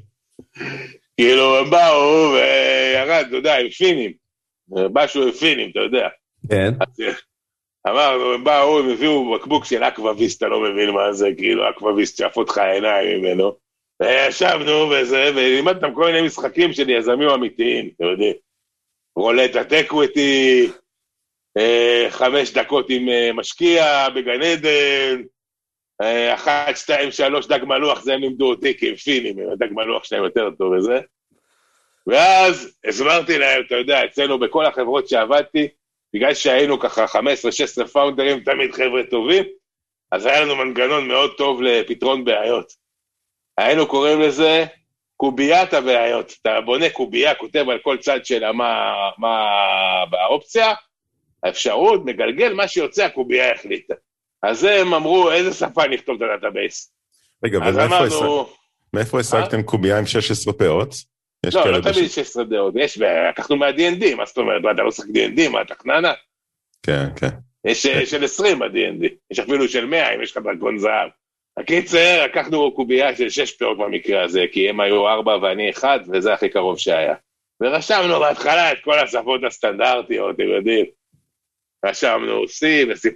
[1.16, 4.12] כאילו, הם באו וירד, אתה יודע, עם פינים.
[4.95, 6.09] משהו עם פינים, אתה יודע.
[6.51, 6.75] כן.
[7.88, 12.16] אמרנו, הם באו, הם הביאו בקבוק של אקווה-ויסט, אתה לא מבין מה זה, כאילו, אקווה-ויסט
[12.19, 13.53] שעף אותך העיניים ממנו.
[14.01, 18.35] וישבנו וזה, ולימדתם כל מיני משחקים של יזמים אמיתיים, אתם יודעים.
[19.17, 20.71] רולטה טקוויטי,
[21.59, 25.23] אה, חמש דקות עם אה, משקיע בגן עדן,
[26.03, 30.05] אה, אחת, שתיים, שלוש, דג מלוח, זה הם לימדו אותי, כי הם פינים, הדג מלוח
[30.05, 31.01] שלהם יותר טוב וזה.
[32.07, 35.69] ואז הסברתי להם, אתה יודע, אצלנו בכל החברות שעבדתי,
[36.15, 37.05] בגלל שהיינו ככה
[37.85, 39.45] 15-16 פאונדרים, תמיד חבר'ה טובים,
[40.13, 42.73] אז היה לנו מנגנון מאוד טוב לפתרון בעיות.
[43.61, 44.64] היינו קוראים לזה
[45.16, 46.35] קוביית הבעיות.
[46.42, 49.46] אתה בונה קובייה, כותב על כל צד שלה מה, מה
[50.11, 50.73] באופציה,
[51.42, 53.94] האפשרות, מגלגל, מה שיוצא הקובייה החליטה.
[54.42, 56.92] אז הם אמרו, איזה שפה נכתוב את ה database?
[57.44, 58.49] רגע, אמרנו,
[58.94, 60.94] מאיפה השגתם קובייה עם 16 פאות?
[61.55, 62.99] לא, לא תמיד בש- 16 פאות, יש,
[63.31, 66.12] לקחנו מה-D&D, מה זאת אומרת, אתה לא שחק D&D, מה, אתה חננה?
[66.83, 67.29] כן, כן.
[67.64, 71.11] יש אה, של 20 ב-D&D, יש אפילו של 100 אם יש לך דרכון זהב.
[71.61, 76.33] הקיצר, לקחנו קובייה של 6 פאות במקרה הזה, כי הם היו 4 ואני 1, וזה
[76.33, 77.14] הכי קרוב שהיה.
[77.62, 80.87] ורשמנו בהתחלה את כל השפות הסטנדרטיות, אתם יודעים.
[81.87, 83.09] רשמנו C ו-C++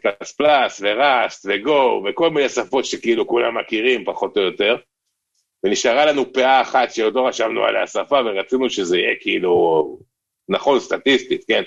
[0.80, 4.76] ו-Rust ו-Go וכל מיני שפות שכאילו כולם מכירים פחות או יותר.
[5.64, 9.84] ונשארה לנו פאה אחת שעוד לא רשמנו עליה שפה ורצינו שזה יהיה כאילו
[10.48, 11.62] נכון סטטיסטית, כן?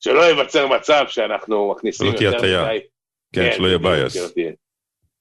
[0.00, 2.64] שלא ייווצר מצב שאנחנו מכניסים הטיה יותר.
[2.64, 2.78] מדי.
[3.34, 4.32] כן, שלא יהיה bias.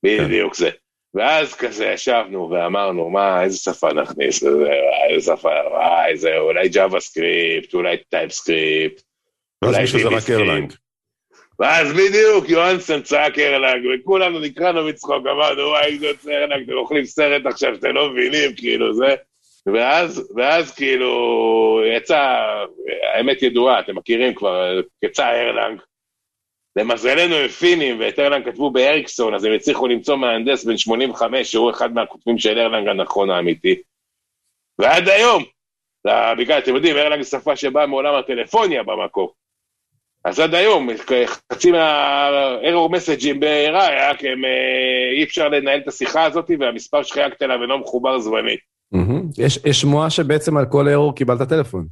[0.02, 0.24] הטיה.
[0.24, 0.70] בדיוק זה.
[1.14, 4.72] ואז כזה ישבנו ואמרנו, מה, איזה שפה נכניס לזה,
[5.10, 9.02] איזה שפה, וואי, זה אולי JavaScript, אולי TypeScript.
[9.62, 10.36] ואז אולי מישהו זרק ביביסטים.
[10.36, 10.74] Erlang.
[11.60, 17.46] ואז בדיוק יוהנסון צעק Erlang, וכולנו נקרענו מצחוק, אמרנו, וואי, זה Erlang, אתם אוכלים סרט
[17.46, 19.16] עכשיו שאתם לא מבינים, כאילו, זה.
[19.74, 22.38] ואז, ואז כאילו, יצא,
[23.14, 25.82] האמת ידועה, אתם מכירים כבר, יצא ארלנג.
[26.78, 31.72] למזלנו הם פינים, ואת ארלנג כתבו באריקסון, אז הם הצליחו למצוא מהנדס בן 85, שהוא
[31.72, 33.76] אחד מהכותבים של ארלנג הנכון האמיתי.
[34.80, 35.44] ועד היום,
[36.38, 39.34] בגלל, אתם יודעים, ארלנג זו שפה שבאה מעולם הטלפוניה במקור.
[40.26, 40.90] אז עד היום,
[41.54, 47.18] חצי מהארור מסג'ים בעירה היה הם, אה, אי אפשר לנהל את השיחה הזאת, והמספר שלך
[47.18, 48.60] היה קטנה ולא מחובר זמנית.
[49.38, 51.88] יש שמועה שבעצם על כל אירור קיבלת טלפון.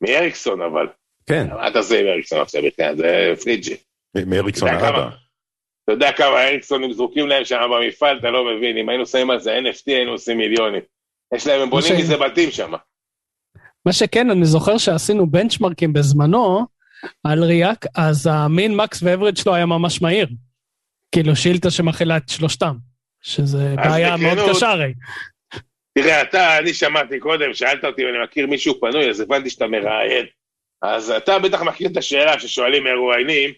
[0.00, 0.86] מאריקסון אבל.
[1.26, 1.46] כן.
[1.50, 2.96] מה אתה עושה עם אריקסון עכשיו בכלל?
[2.96, 3.76] זה פריג'י.
[4.26, 5.08] מאריקסון האבא.
[5.84, 8.76] אתה יודע כמה אריקסונים זרוקים להם שם במפעל, אתה לא מבין.
[8.76, 10.82] אם היינו שמים על זה NFT היינו עושים מיליונים.
[11.34, 12.72] יש להם, הם בונים מזה בתים שם.
[13.86, 16.66] מה שכן, אני זוכר שעשינו בנצ'מרקים בזמנו
[17.24, 20.28] על ריאק, אז המין מקס ואברד שלו היה ממש מהיר.
[21.12, 22.76] כאילו שאילתה שמכילה את שלושתם,
[23.22, 24.92] שזה אז בעיה מאוד קשה הרי.
[25.98, 29.66] תראה, אתה, אני שמעתי קודם, שאלת אותי אם אני מכיר מישהו פנוי, אז הבנתי שאתה
[29.66, 30.26] מראיין.
[30.82, 33.50] אז אתה בטח מכיר את השאלה ששואלים מרואיינים,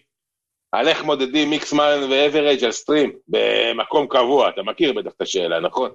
[0.71, 5.59] על איך מודדים מיקס מיילן ואברג' על סטרים במקום קבוע, אתה מכיר בטח את השאלה,
[5.59, 5.91] נכון?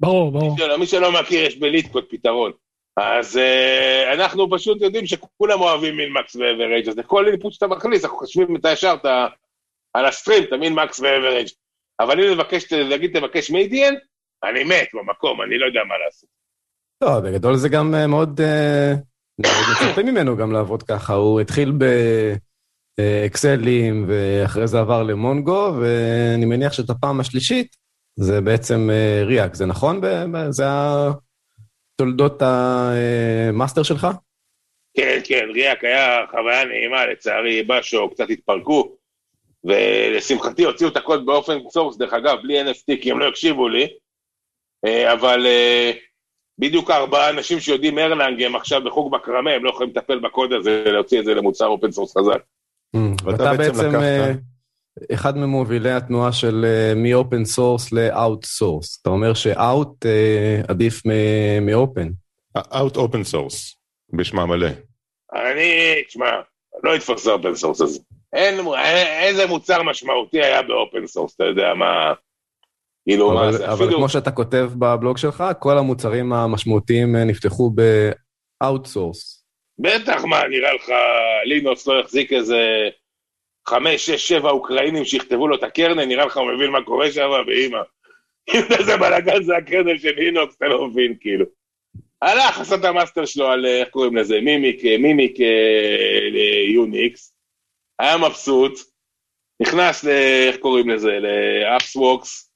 [0.00, 0.52] ברור, ברור.
[0.52, 2.52] מי שלא, מי שלא מכיר, יש בליטקוד פתרון.
[2.96, 8.04] אז uh, אנחנו פשוט יודעים שכולם אוהבים מין מקס ואברג', אז לכל אינפוט שאתה מכניס,
[8.04, 9.26] אנחנו חושבים אתה ישר אתה,
[9.94, 11.46] על ה stream, אתה min max ו average.
[12.00, 13.94] אבל אם נבקש, להגיד תבקש median,
[14.44, 16.28] אני מת במקום, אני לא יודע מה לעשות.
[17.02, 18.40] לא, בגדול זה גם אה, מאוד...
[18.40, 18.92] אה,
[19.42, 21.14] מאוד מצפה ממנו גם לעבוד ככה.
[21.14, 21.72] הוא התחיל
[22.98, 27.76] באקסלים, ואחרי זה עבר ל Mongo, ואני מניח שאת הפעם השלישית
[28.16, 28.90] זה בעצם
[29.26, 30.00] Riak, זה נכון?
[30.50, 30.64] זה
[31.96, 34.06] תולדות המאסטר שלך?
[34.96, 38.96] כן, כן, Riak היה חוויה נעימה, לצערי Basho קצת התפרקו,
[39.64, 43.68] ולשמחתי הוציאו את הקוד ב open source, דרך אגב, בלי NFT, כי הם לא הקשיבו
[43.68, 43.88] לי,
[44.84, 45.92] אה, אבל אה,
[46.58, 50.84] בדיוק ארבעה אנשים שיודעים Erlang הם עכשיו בחוג מקרמה, הם לא יכולים לטפל בקוד הזה,
[50.86, 52.42] להוציא את זה למוצר open source חזק.
[52.96, 54.32] Mm, ואתה בעצם אה,
[55.12, 56.64] אחד ממובילי התנועה של
[56.96, 58.98] מ-open source ל-out source.
[59.02, 60.08] אתה אומר ש-out
[60.68, 62.08] עדיף מ-open.
[62.58, 63.76] out open source,
[64.12, 64.68] בשמו המלא.
[65.32, 66.30] אני, תשמע,
[66.84, 68.00] לא אתפוס ל open source הזה.
[68.32, 68.66] אין,
[69.22, 72.12] איזה מוצר משמעותי היה ב open source, אתה יודע מה...
[73.08, 73.98] כאילו, אבל, מה זה, אבל אפילו...
[73.98, 79.31] כמו שאתה כותב בבלוג שלך, כל המוצרים המשמעותיים נפתחו ב-outsource.
[79.78, 80.92] בטח, מה, נראה לך
[81.44, 82.88] לינוס לא יחזיק איזה
[83.68, 87.12] חמש, שש, שבע אוקראינים שיכתבו לו את ה kernel, נראה לך הוא מבין מה קורה
[87.12, 87.78] שם, ואימא.
[88.54, 91.44] אם איזה בלאגן זה ה kernel של לינוקס, אתה לא מבין, כאילו.
[92.22, 95.36] הלך, עשה את המאסטר שלו על, איך קוראים לזה, mimic, mimic
[96.74, 97.34] Unix,
[97.98, 98.72] היה מבסוט,
[99.62, 100.08] נכנס ל...
[100.48, 102.51] איך קוראים לזה, ל Upwork,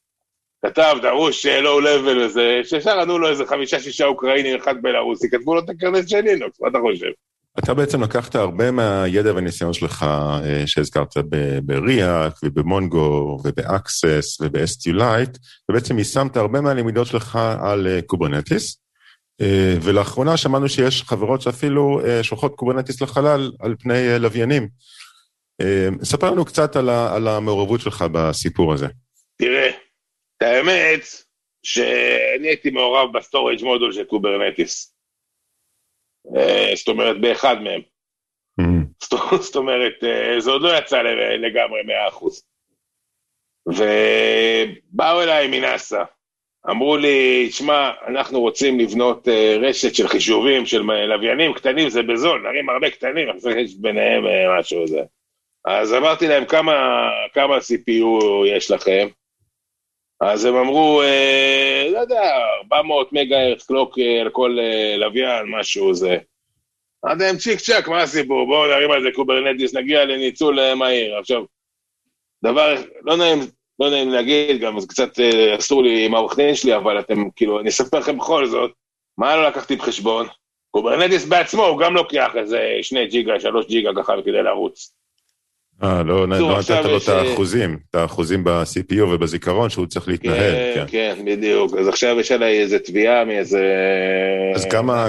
[0.67, 5.61] כתב, דרוש low level וזה, שישר ענו לו איזה חמישה-שישה אוקראינים, אחד בלארוסי, כתבו לו
[5.61, 7.11] את ה kernel של לינוקס, מה אתה חושב?
[7.59, 11.15] אתה בעצם לקחת הרבה מהידע והניסיון שלך אה, שהזכרת
[11.62, 15.39] ב Riak וב Mongo וב Access וב- SQLite,
[15.71, 18.81] ובעצם יישמת הרבה מהלמידות שלך על Kubernetes,
[19.41, 24.69] אה, אה, ולאחרונה שמענו שיש חברות שאפילו שולחות Kubernetes לחלל על פני לוויינים.
[26.03, 28.87] ספר לנו קצת על המעורבות שלך בסיפור הזה.
[29.39, 29.71] תראה,
[30.57, 31.01] האמת
[31.62, 34.97] שאני הייתי מעורב ב storage module של Kubernetes.
[36.37, 37.81] אה, זאת אומרת, באחד מהם.
[39.40, 41.03] זאת אומרת, אה, זה עוד לא יצא
[41.38, 42.42] לגמרי 100%.
[43.66, 46.03] ובאו אליי מנאסא,
[46.71, 52.42] אמרו לי, שמע, אנחנו רוצים לבנות אה, רשת של חישובים, של לוויינים קטנים, זה בזול,
[52.42, 54.25] נרים הרבה קטנים, יש ביניהם
[54.59, 55.01] משהו זה.
[55.64, 59.09] אז אמרתי להם, כמה, כמה CPU יש לכם?
[60.21, 65.47] אז הם אמרו, אה, לא יודע, 400 מגה ארץ קלוק אה, על כל אה, לוויין,
[65.47, 66.19] משהו זה.
[67.05, 68.47] אמרתי להם, צ'יק צ'אק, מה הסיפור?
[68.47, 71.19] בואו נרים על זה Kubernetes, נגיע לניצול אה, מהיר.
[71.19, 71.45] עכשיו,
[72.45, 73.39] דבר, לא נעים,
[73.79, 77.31] לא נעים להגיד, גם זה קצת אה, אסור לי עם העורך דין שלי, אבל אתם,
[77.37, 78.71] כאילו, אני אספר לכם בכל זאת,
[79.19, 80.27] מה לא לקחתי בחשבון?
[80.71, 84.95] Kubernetes בעצמו, הוא גם לוקח איזה שני ג'יגה, שלוש ג'יגה ככה כדי לרוץ.
[85.83, 90.75] אה, לא, לא נתת לו את האחוזים, את האחוזים ב-CPU ובזיכרון שהוא צריך להתנהל.
[90.75, 91.75] כן, כן, בדיוק.
[91.75, 93.62] אז עכשיו יש עליי איזה תביעה מאיזה...
[94.55, 94.67] אז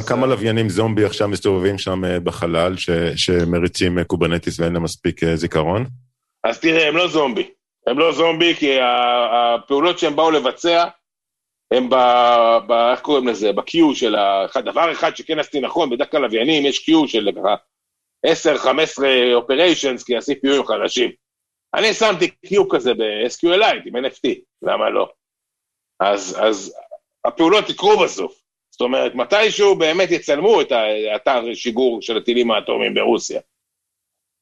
[0.08, 2.74] כמה לוויינים זומבי עכשיו מסתובבים שם אה, בחלל
[3.16, 5.86] שמריצים אה, Kubernetes ואין להם מספיק אה, זיכרון?
[6.44, 7.50] אז תראה, הם לא זומבי.
[7.88, 10.86] הם לא זומבי כי הפעולות שהם באו לבצע,
[11.74, 12.72] הם ב...
[12.92, 13.52] איך קוראים לזה?
[13.52, 14.46] ב-queue של ה...
[14.66, 17.56] דבר אחד שכן עשיתי נכון, בדרך כלל לוויינים יש queue של ככה
[18.26, 18.30] 10-15
[19.34, 21.12] operations, כי ה-CPU הם חדשים.
[21.74, 24.30] אני שמתי queue כזה ב-SQLite עם NFT,
[24.62, 25.10] למה לא?
[26.00, 26.76] אז, אז
[27.26, 28.42] הפעולות יקרו בסוף.
[28.72, 33.42] זאת אומרת, מתישהו באמת יצלמו את האתר שיגור של הטילים האטומיים ברוסיה.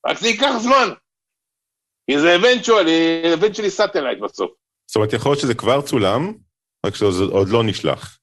[0.08, 0.90] רק זה ייקח זמן.
[2.10, 4.52] כי זה eventually, eventually satellite בסוף.
[4.88, 6.34] זאת אומרת, יכול להיות שזה כבר צולם,
[6.86, 8.20] רק שזה עוד לא נשלח.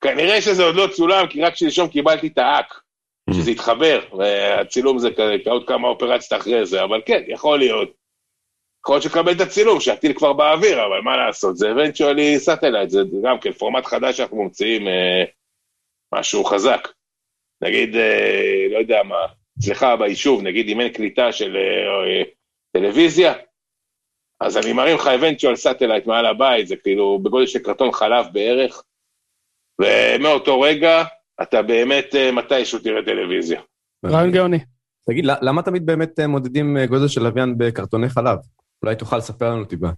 [0.00, 2.80] כנראה שזה עוד לא צולם, כי רק שלשום קיבלתי את האק.
[3.34, 5.08] שזה יתחבר, והצילום זה
[5.46, 7.88] עוד כמה אופרציות אחרי זה, אבל כן, יכול להיות.
[8.80, 13.00] יכול להיות שקבל את הצילום, שהטיל כבר באוויר, אבל מה לעשות, זה eventually satellite, זה
[13.22, 15.24] גם כן פורמט חדש שאנחנו ממציאים אה,
[16.14, 16.88] משהו חזק.
[17.60, 19.16] נגיד, אה, לא יודע מה,
[19.58, 22.22] אצלך ביישוב, נגיד אם אין קליטה של אה, אה,
[22.72, 23.34] טלוויזיה,
[24.40, 28.82] אז אני מרים לך eventual satellite מעל הבית, זה כאילו בגודל של קרטון חלב בערך,
[29.80, 31.04] ומאותו רגע
[31.42, 33.60] אתה באמת אה, מתישהו תראה טלוויזיה.
[34.06, 34.58] רעיון גאוני.
[35.10, 38.38] תגיד, למה תמיד באמת אה, מודדים אה, גודל של לוויין בקרטוני חלב?
[38.82, 39.88] אולי תוכל לספר לנו טיפה.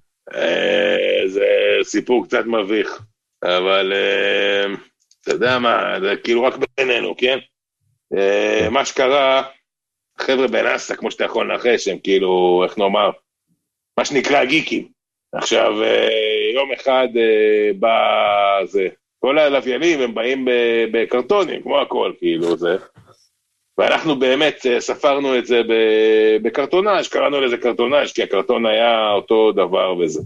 [1.27, 1.47] זה
[1.83, 3.03] סיפור קצת מביך,
[3.45, 3.93] אבל
[5.21, 7.39] אתה יודע מה, זה כאילו רק בינינו, כן?
[8.71, 9.43] מה שקרה,
[10.19, 13.11] חבר'ה בנאסא, כמו שאתה יכול לנחש, הם כאילו, איך נאמר,
[13.99, 14.89] מה שנקרא גיקים.
[15.35, 15.73] עכשיו,
[16.55, 17.09] יום אחד
[17.79, 17.99] בא
[18.65, 18.89] זה,
[19.21, 20.49] כל הלוויינים הם באים
[20.93, 22.77] בקרטונים, כמו הכל, כאילו זה.
[23.79, 25.63] ואנחנו באמת אה, ספרנו את זה
[26.43, 30.21] בקרטונאז', קראנו לזה קרטונאז', כי הקרטון היה אותו דבר וזה.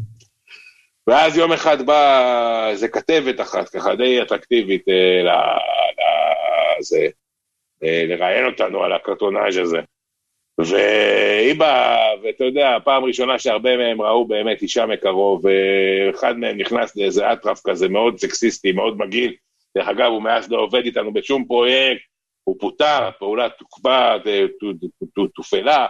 [1.06, 5.46] ואז יום אחד באה איזה כתבת אחת, ככה די אטרקטיבית, אה,
[7.84, 9.80] אה, לראיין אותנו על הקרטונאז' הזה.
[10.58, 16.96] והיא באה, ואתה יודע, פעם ראשונה שהרבה מהם ראו באמת אישה מקרוב, ואחד מהם נכנס
[16.96, 19.34] לאיזה אטרף כזה מאוד סקסיסטי, מאוד מגעיל.
[19.76, 22.02] דרך אגב, הוא מאז לא עובד איתנו בשום פרויקט,
[22.44, 24.16] הוא פוטר, הפעולה תוקפא,
[25.34, 25.86] תופעלה,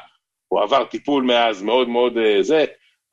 [0.48, 2.64] הוא עבר טיפול מאז מאוד מאוד אה, זה,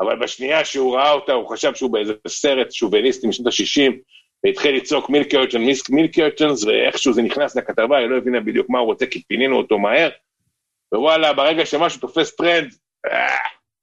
[0.02, 3.94] אבל בשנייה שהוא ראה אותה, הוא חשב שהוא באיזה סרט שוביניסטי משנות ה-60,
[4.44, 9.06] והתחיל לצעוק מילקרצ'ן, מילקרצ'נס, ואיכשהו זה נכנס לכתבה, היא לא הבינה בדיוק מה הוא רוצה,
[9.06, 10.10] כי פינינו אותו מהר,
[10.94, 12.74] ווואלה, ברגע שמשהו תופס טרנד,
[13.12, 13.36] אה,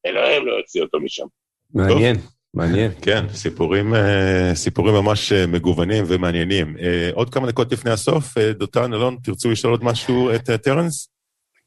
[0.06, 1.26] אלוהים לא יוציא אותו משם.
[1.74, 2.16] מעניין,
[2.54, 2.90] מעניין.
[3.02, 6.76] כן, סיפורים, אה, סיפורים ממש אה, מגוונים ומעניינים.
[7.12, 11.08] עוד כמה דקות לפני הסוף, דותן, אלון, תרצו לשאול עוד משהו את טרנס?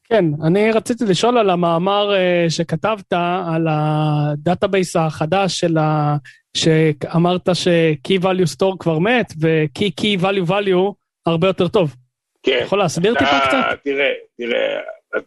[0.04, 2.12] כן, אני רציתי לשאול על המאמר
[2.49, 3.13] שכתבת
[3.54, 6.17] על ה database החדש של ה...
[6.58, 10.93] שאמרת ש-Key Value Store כבר מת, ו-Key Key Value Value
[11.25, 11.95] הרבה יותר טוב.
[12.43, 12.60] כן.
[12.63, 13.80] יכול להסביר טיפה קצת?
[13.84, 14.80] תראה, תראה,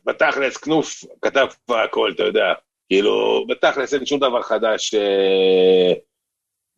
[0.04, 2.52] בתכלס Knuth כתב כבר הכל, אתה יודע.
[2.88, 5.92] כאילו, בתכלס אין שום דבר חדש אה,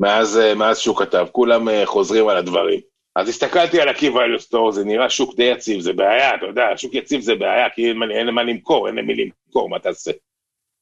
[0.01, 2.81] מאז, אה, מאז שהוא כתב, כולם אה, חוזרים על הדברים.
[3.17, 6.95] אז הסתכלתי על ה-Key Value זה נראה שוק די יציב, זה בעיה, אתה יודע, שוק
[6.95, 10.11] יציב זה בעיה, כי אין, אין למה למכור, אין למי למכור, מה תעשה?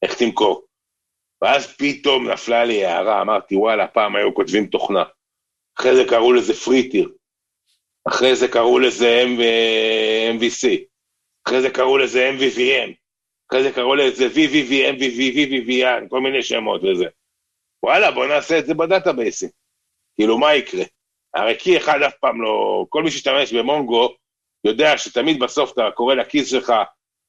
[0.01, 0.65] איך תמכור?
[1.41, 5.03] ואז פתאום נפלה לי הערה, אמרתי, וואלה, פעם היו כותבים תוכנה.
[5.79, 7.09] אחרי זה קראו לזה פריטיר.
[8.07, 10.92] אחרי זה קראו לזה M- אה, MVC.
[11.47, 12.91] אחרי זה קראו לזה MVVM.
[13.49, 17.05] אחרי זה קראו לזה VVV, MVV, VVVN, כל מיני שמות וזה.
[17.83, 19.49] וואלה, בוא נעשה את זה בדאטאבייסים.
[20.15, 20.83] כאילו, מה יקרה?
[21.33, 22.85] הרי קי אחד אף פעם לא...
[22.89, 24.15] כל מי שישתמש במונגו
[24.63, 26.73] יודע שתמיד בסוף אתה קורא לכיס שלך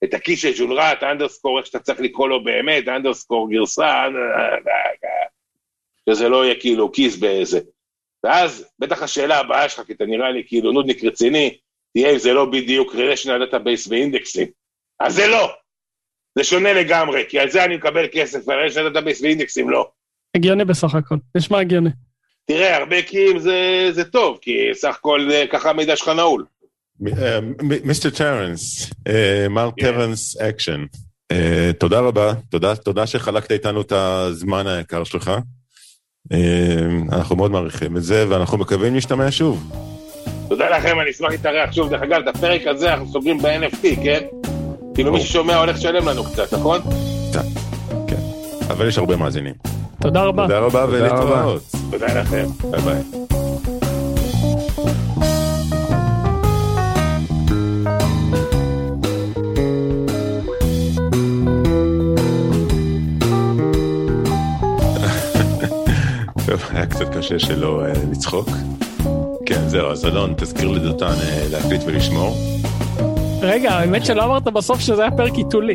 [0.04, 4.04] את הכיס של ג'ונרה, את האנדרסקור, איך שאתה צריך לקרוא לו באמת, אנדרסקור גרסה,
[6.10, 7.60] שזה לא יהיה כאילו כיס באיזה.
[8.24, 11.58] ואז, בטח השאלה הבאה שלך, כי אתה נראה לי כאילו נודניק רציני,
[11.94, 14.46] תראה זה לא בדיוק relational database ואינדקסים.
[15.00, 15.50] אז זה לא.
[16.38, 19.90] זה שונה לגמרי, כי על זה אני מקבל כסף, ועל relational database ואינדקסים לא.
[20.36, 21.90] הגיוני בסך הכל, נשמע הגיוני.
[22.46, 26.44] תראה, הרבה keys זה, זה טוב, כי סך הכל אה, ככה המידע שלך נעול.
[27.06, 27.38] אה,
[27.84, 29.86] Mister טרנס, אה, מר כן.
[29.86, 30.84] טרנס אקשן,
[31.78, 35.30] תודה רבה, תודה, תודה שחלקת איתנו את הזמן היקר שלך.
[37.12, 39.70] אנחנו מאוד מעריכים את זה, ואנחנו מקווים להשתמע שוב.
[40.56, 41.90] תודה לכם, אני אשמח להתארח שוב.
[41.90, 44.20] דרך אגב, את הפרק הזה אנחנו סוגרים ב-NFT, כן?
[44.94, 46.80] כאילו מי ששומע הולך לשלם לנו קצת, נכון?
[48.08, 48.16] כן,
[48.70, 49.54] אבל יש הרבה מאזינים.
[50.00, 50.42] תודה רבה.
[50.42, 51.62] תודה רבה תודה ולהתראות.
[51.90, 52.46] תודה לכם.
[52.70, 53.02] ביי ביי.
[66.74, 68.48] היה קצת קשה שלא אה, לצחוק.
[69.46, 72.36] כן, זהו, אז אלון, תזכיר לדותן אה, להקליט ולשמור.
[73.40, 75.74] רגע, האמת שלא אמרת בסוף שזה היה פרק היתולי.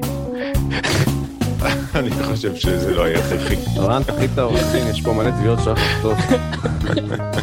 [1.95, 3.55] אני חושב שזה לא היה הכרחי.
[3.77, 6.13] רן, תחליט את העורך דין, יש פה מלא תביעות שלך לכתוב.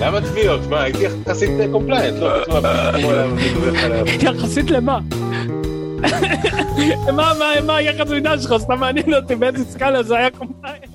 [0.01, 0.61] למה תביעות?
[0.71, 2.45] מה, הייתי יחסית compliant, לא?
[2.45, 4.07] כמו להביא עליו.
[4.23, 4.99] יחסית למה?
[7.13, 8.55] מה, מה, מה היחס מידע שלך?
[8.59, 10.86] סתם מעניין אותי באיזה סקאלה זה היה compliant.